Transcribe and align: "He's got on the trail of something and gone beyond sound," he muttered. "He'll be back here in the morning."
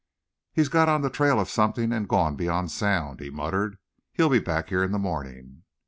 "He's 0.51 0.67
got 0.67 0.89
on 0.89 1.01
the 1.01 1.11
trail 1.11 1.39
of 1.39 1.47
something 1.47 1.93
and 1.93 2.09
gone 2.09 2.35
beyond 2.35 2.71
sound," 2.71 3.19
he 3.19 3.29
muttered. 3.29 3.77
"He'll 4.13 4.29
be 4.29 4.39
back 4.39 4.69
here 4.69 4.83
in 4.83 4.93
the 4.93 4.97
morning." 4.97 5.61